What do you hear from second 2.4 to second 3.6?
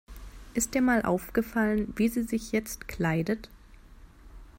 jetzt kleidet?